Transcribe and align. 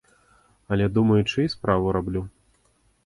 Але 0.75 0.87
думаючы 0.95 1.39
і 1.45 1.53
справу 1.57 1.93
раблю. 1.99 2.21